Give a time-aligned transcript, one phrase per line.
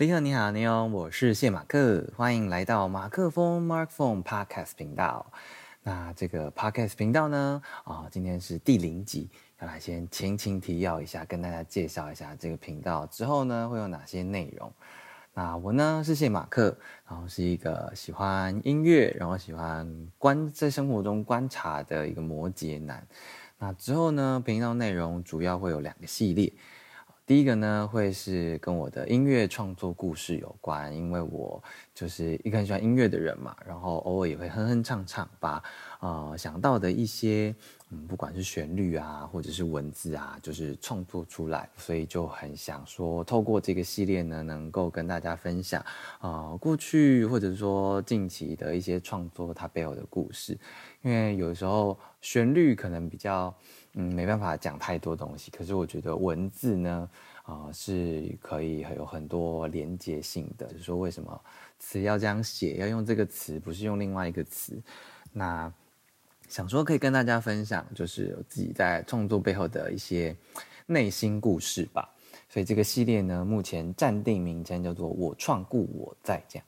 [0.00, 5.26] 你好，你好，你好，我是谢马克，欢迎来到马克风 Mark Phone Podcast 频道。
[5.82, 9.28] 那这个 Podcast 频道呢，啊，今天是第零集，
[9.60, 14.72] 要来先轻轻提要一下，跟大家介绍一下这个频道之后呢，会有哪些内容。
[15.34, 23.04] 那我呢是谢马克，然后是一个喜欢音乐，然后喜欢观在生活中观察的一个摩羯男。
[23.58, 26.52] 那之后呢，频道内容主要会有两个系列。
[27.28, 31.62] 第一个呢，会是跟我的音乐创作故事有关，因为我
[31.98, 35.60] 就是一个很喜欢音乐的人嘛，然后偶尔也会哼哼唱唱，把
[35.98, 37.52] 呃想到的一些
[37.90, 45.84] 嗯，不管是旋律啊，或者是文字啊，就是创作出来，所以就很想说，透过这个系列呢，能够跟大家分享
[46.20, 50.56] 啊，过去或者说近期的一些创作它背后的故事，
[51.02, 53.52] 因为有时候旋律可能比较。
[53.94, 57.08] 嗯，没办法讲太多东西，可是我觉得文字呢，
[57.48, 60.66] 啊，是可以有很多连接性的。
[60.66, 61.40] 就是说，为什么
[61.78, 64.78] 词要这样写，要用这个词，不是用另外一个词？
[65.32, 65.72] 那
[66.46, 70.36] 想说可以跟大家分享，就是自己在创作背后的一些
[70.84, 72.06] 内心故事吧。
[72.50, 76.66] 所以这个系列呢，目前暂定名称叫做“我创故我在”这样。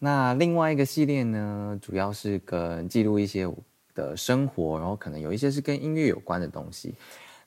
[0.00, 3.48] 那另外一个系列呢，主要是跟记录一些。
[3.94, 6.94] 的生活，然后可能有一些是跟音乐有关的东西，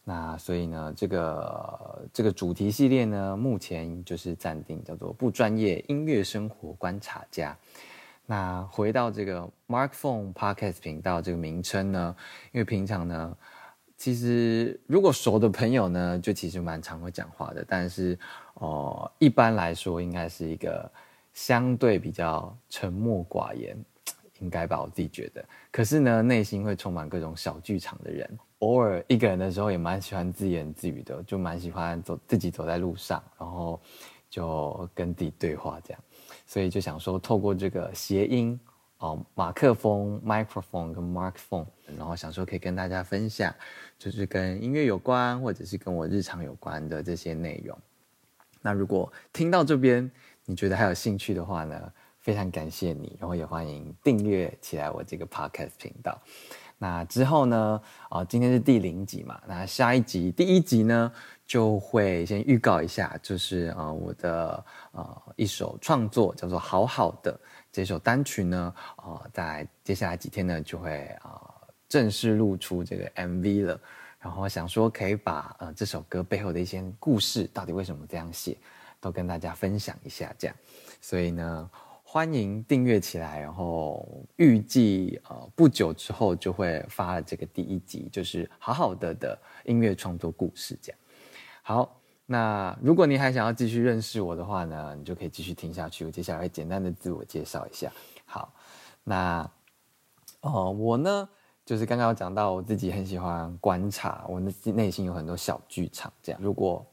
[0.04, 7.58] 那所以呢，这个这个主题系列呢，目前就是暂定叫做不专业音乐生活观察家。
[8.26, 12.16] 那回到这个 Mark Phone Podcast 频道这个名称呢，
[12.52, 13.38] 因为平常呢，
[13.98, 18.18] 其实如果熟的朋友呢，就其实蛮常会讲话的，但是
[18.56, 20.92] 哦，一般来说应该是一个
[21.34, 23.78] 相对比较沉默寡言。
[24.40, 25.46] 应该吧，我自己觉得。
[25.72, 33.80] 可是呢，内心会充满各种小剧场的人，偶尔一个人的时候也蛮喜欢自言自语的，就蛮喜欢走自己走在路上，然后
[34.30, 36.04] 就跟自己对话这样。
[36.46, 38.60] 所以就想说，透过这个谐音
[39.00, 41.66] 哦，马克风 （microphone） 跟 Mark phone，
[41.98, 43.54] 然后想说可以跟大家分享，
[43.98, 47.78] 就是跟音乐有关，或者是跟我日常有关的这些内容。
[48.62, 50.10] 那如果听到这边
[50.46, 51.92] 你觉得还有兴趣的话呢？
[52.20, 56.22] 非常感谢你，然后也欢迎订阅起来我这个 podcast 频道。
[56.82, 57.80] 那之后呢？
[58.10, 61.12] 啊，今天是第零集嘛，那下一集第一集呢，
[61.46, 67.32] 就会先预告一下，就是啊，我的呃一首创作叫做《好好的》
[67.72, 71.40] 这首单曲呢，啊，在接下来几天呢，就会啊
[71.88, 73.80] 正式露出这个 MV 了。
[74.20, 78.58] 然后想说，可以把呃这首歌背后的一些故事，到底为什么这样写，
[79.00, 80.56] 都跟大家分享一下，这样。
[81.00, 81.70] 所以呢。
[82.14, 84.06] 欢迎订阅起来，然后
[84.36, 91.00] 预计呃不久之后就会发了这个第一集，就是好好的的音乐创作故事这样。
[91.62, 96.04] 好，那如果你还想要继续认识我的话呢，你就可以继续听下去。
[96.04, 97.90] 我接下来会简单的自我介绍一下。
[98.26, 98.54] 好，
[99.06, 99.50] 那
[100.42, 101.30] 哦我呢，
[101.66, 106.42] 就是刚刚有讲到我自己很喜欢观察，我的内心有很多小剧场这样。
[106.44, 106.86] 如果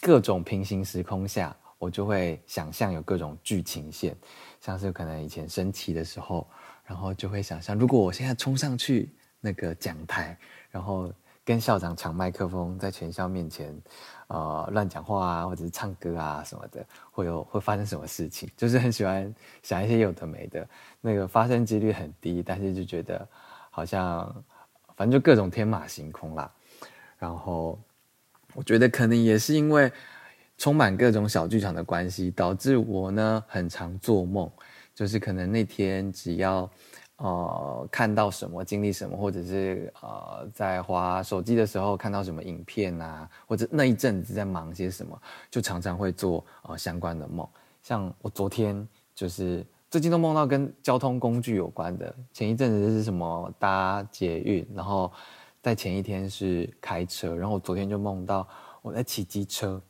[0.00, 1.54] 各种平行时空下。
[1.84, 4.16] 我就会想象有各种剧情线，
[4.58, 6.46] 像是可能以前升旗的时候，
[6.86, 10.34] 然后就会想象，如果我现在冲上去那个讲台，
[10.70, 11.12] 然后
[11.44, 13.78] 跟校长抢麦克风，在全校面前，
[14.28, 18.48] 呃，乱讲话啊，或者是唱歌啊什么的，会有会发生什么事情？
[18.56, 20.66] 就是很喜欢想一些有的没的，
[21.02, 23.28] 那个发生几率很低，但是就觉得
[23.68, 24.24] 好像
[24.96, 26.50] 反正就各种天马行空啦。
[27.18, 27.78] 然后
[28.54, 29.92] 我觉得可能也是因为。
[30.56, 34.50] 充满各种小剧场的关系，导致我呢很常做梦，
[34.94, 36.70] 就是可能那天只要，
[37.16, 45.20] 呃看到什么经历什么，或者是呃在滑手机的时候看到什么影片啊，或者那一阵子在忙些什么，
[45.50, 47.46] 就常常会做呃相关的梦。
[47.82, 55.12] 像我昨天就是最近都梦到跟交通工具有关的，前一阵子是什么搭捷运，然后
[55.60, 58.48] 在前一天是开车，然后我昨天就梦到
[58.80, 59.82] 我在骑机车。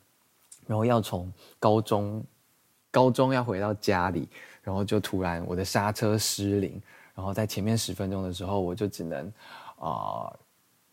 [0.66, 2.24] 然后要从高中，
[2.90, 4.28] 高中要回到家里，
[4.62, 6.80] 然后就突然我的刹车失灵，
[7.14, 9.32] 然后在前面十分钟的时候，我就只能，
[9.78, 10.32] 啊，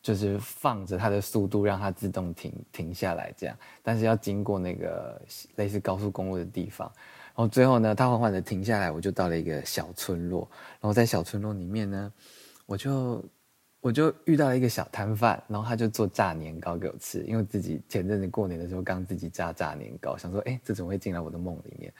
[0.01, 5.21] 就是放着它的速度让它自动停停下来这样，但是要经过那个
[5.55, 10.47] 类似高速公路的地方，然后最后呢，它缓缓的停下来，我就到了一个小村落，
[10.79, 12.13] 然后在小村落里面呢，
[12.65, 13.23] 我就。
[13.81, 21.91] 我就遇到了一个小摊贩，然后他就做炸年糕给我吃，因为自己前阵子过年的时候刚自己炸炸年糕，想说，哎，这怎么会进来我的梦里面？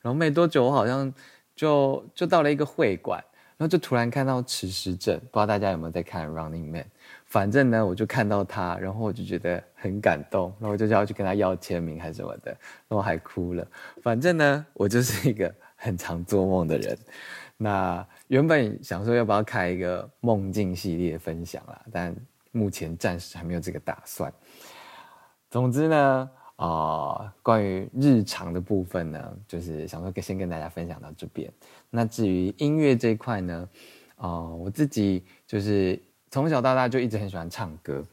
[0.00, 1.12] 然后没多久，我好像
[1.56, 3.22] 就就到了一个会馆，
[3.56, 6.82] 然后就突然看到池石正，不知道大家有没有在看《Running Man》？
[7.26, 12.52] 反正呢，我就看到他，然后我就觉得很感动，然后我就要去跟他要签名还是什么的，
[12.86, 13.66] 然后还哭了。
[14.02, 16.96] 反正呢，我就是一个很常做梦的人。
[17.56, 22.12] 那原本想说要不要开一个梦境系列分享啦，但
[22.50, 24.32] 目前暂时还没有这个打算。
[25.48, 31.48] 总之呢，啊，关于日常的部分呢，就是想说先跟大家分享到这边。
[31.90, 33.68] 那至于音乐这一块呢，
[34.16, 35.96] 啊，我自己就是
[36.28, 38.04] 从小到大就一直很喜欢唱歌。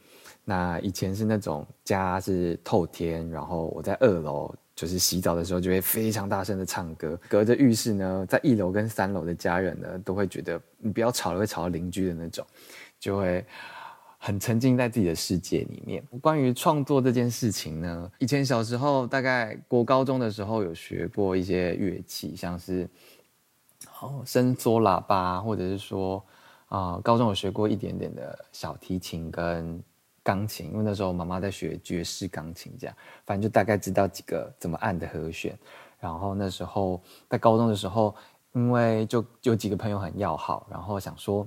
[0.44, 4.54] 那以前是那种家是透天，然后我在二楼。
[4.82, 12.44] 就是洗澡的时候就会非常大声的唱歌，隔着浴室呢，在一楼跟三楼的家人呢都会觉得你不要吵了，会吵到邻居的那种，
[12.98, 13.46] 就会
[14.18, 16.02] 很沉浸在自己的世界里面。
[16.20, 22.90] 关于创作这件事情呢，以前小时候大概国高中的时候有学过一些乐器，像是
[24.00, 26.20] 哦伸缩喇叭，或者是说
[26.66, 29.80] 啊高中有学过一点点的小提琴跟。
[30.22, 32.96] 钢琴，因为那时候妈妈在学爵士钢琴，这样
[33.26, 35.58] 反正就大概知道几个怎么按的和弦。
[35.98, 38.14] 然后那时候在高中的时候，
[38.52, 41.46] 因为就有几个朋友很要好，然后想说，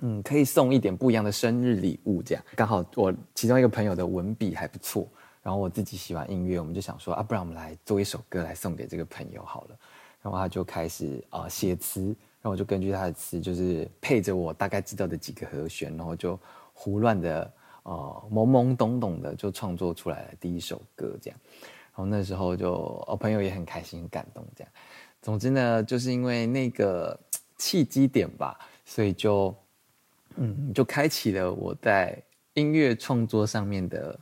[0.00, 5.08] 嗯，可以送一点不一样的生日礼物，这样刚好我其中一个朋友的文笔还不错，
[5.42, 9.76] 然后我自己喜欢音乐，我们就想说啊，不然我们来做一首歌来送给这个朋友好了。
[10.20, 16.38] 然后他就开始啊写词，然后我就根据他的词，就是配着我大概知道的几个和弦，然后就
[16.72, 17.52] 胡乱的。
[17.88, 22.74] 哦，懵懵懂懂的就创作出来了第一首歌，这样，然后那时候就
[23.06, 24.70] 哦朋友也很开心、很感动，这样。
[25.22, 27.18] 总之呢，就是因为那个
[27.56, 29.54] 契机点吧，所以就
[30.36, 34.20] 嗯，就开启了我在音乐创作上面的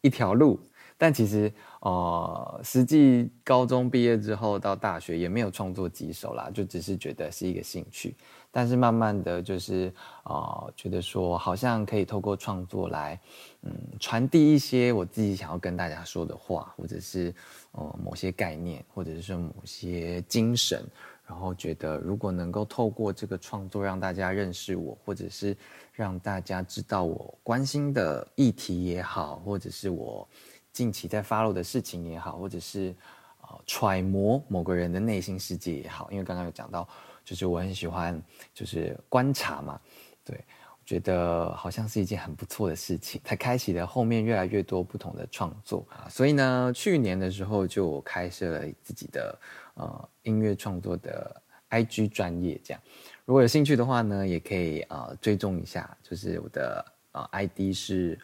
[0.00, 0.58] 一条路。
[1.02, 1.50] 但其实，
[1.80, 8.14] 呃，实际高中毕业之后到大学也没有创作几首啦，就只是觉得是一个兴趣。
[8.50, 9.90] 但是慢慢的就是，
[10.24, 13.18] 呃，觉得说好像可以透过创作来，
[13.62, 17.34] 嗯，传递一些我自己想要跟大家说的话，或者是，
[17.72, 20.84] 呃，某些概念，或者是说某些精神。
[21.26, 25.56] 然后觉得如果能够透过这个创作让大家认识我，或者是
[25.94, 30.28] 让大家知道我关心的议题也好，或者是我。
[30.72, 32.94] 近期在发露的事情也好，或者是
[33.40, 36.88] 啊揣摩某个人的内心世界也好，因为刚刚有讲到，
[37.24, 38.22] 就是我很喜欢
[38.54, 39.80] 就是观察嘛，
[40.24, 40.36] 对
[40.72, 46.08] 我觉得好像是一件很不错的事情，才开启了后面越来越多不同的创作啊。
[46.08, 49.38] 所以呢，去年的时候就开设了自己的
[49.74, 52.80] 呃音乐创作的 IG 专业，这样
[53.24, 58.18] 如果有兴趣的话呢，也可以啊追踪一下，就是我的啊 ID 是。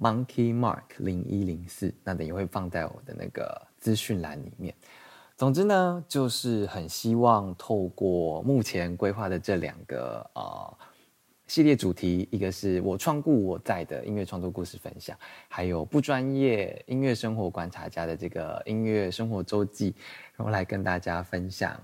[0.00, 4.74] Monkey Mark 零一零四，那等于会放在我的那个资讯栏里面。
[5.36, 10.78] 总之呢，就是很希望透过目前规划的这两个呃
[11.46, 15.16] 系列主题，一个是我创故我在的音乐创作故事分享，
[15.48, 19.94] 还有不专业音乐生活观察家的这个音乐生活周记，
[20.36, 21.78] 然后来跟大家分享。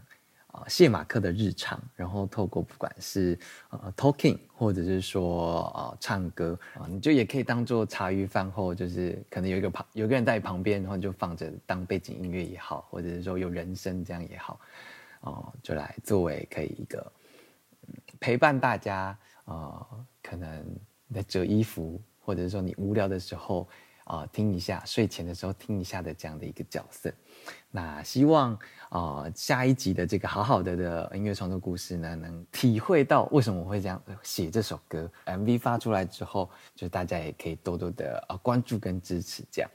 [0.52, 3.38] 啊，谢马克的日常，然后透过不管是
[3.70, 14.60] 呃 talking，或者是说呃唱歌啊，你就也可以当做茶余饭后，就是可能有一个旁有个人在旁边，然后就放着当背景音乐也好，或者是说有人声这样也好，
[15.22, 17.12] 哦，就来作为可以一个
[18.20, 19.87] 陪伴大家啊，
[20.22, 20.64] 可能
[21.14, 23.66] 在折衣服，或者是说你无聊的时候
[24.04, 27.12] 啊听一下，睡前的时候听一下的这样的一个角色。
[27.70, 28.58] 那希望
[28.91, 35.10] 啊，下一集的这个好好的的音乐创作故事呢，能体会到为什么我会这样写这首歌。
[35.26, 39.70] MV 发出来之后，就大家也可以多多的啊关注跟支持这样。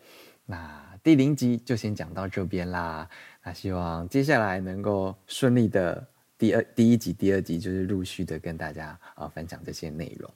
[0.45, 3.09] 那第零集就先讲到这边啦。
[3.43, 10.31] 那希望接下来能够顺利的第二第一集、第二集就是陆续的跟大家啊分享这些内容。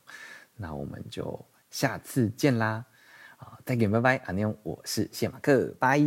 [0.57, 1.39] 那我们就
[1.69, 2.83] 下次见啦。
[3.71, 5.97] 再见，拜拜，阿妞，我是谢马克，拜。